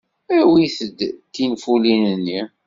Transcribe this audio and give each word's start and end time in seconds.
Awit-d 0.39 0.99
tinfulin-nni. 1.33 2.41